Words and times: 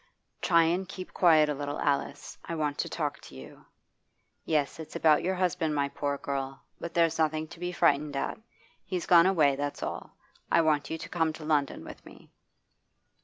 'Try 0.41 0.63
and 0.63 0.89
keep 0.89 1.13
quiet 1.13 1.47
a 1.47 1.53
little, 1.53 1.79
Alice. 1.79 2.35
I 2.43 2.55
want 2.55 2.79
to 2.79 2.89
talk 2.89 3.21
to 3.21 3.35
you. 3.35 3.65
Yes, 4.45 4.79
it's 4.79 4.95
about 4.95 5.21
your 5.21 5.35
husband, 5.35 5.75
my 5.75 5.89
poor 5.89 6.17
girl; 6.17 6.63
but 6.79 6.95
there's 6.95 7.19
nothing 7.19 7.47
to 7.49 7.59
be 7.59 7.71
frightened 7.71 8.15
at. 8.17 8.39
He's 8.83 9.05
gone 9.05 9.27
away, 9.27 9.55
that's 9.55 9.83
all. 9.83 10.17
I 10.51 10.61
want 10.61 10.89
you 10.89 10.97
to 10.97 11.07
come 11.07 11.33
to 11.33 11.45
London 11.45 11.83
with 11.85 12.03
me. 12.03 12.31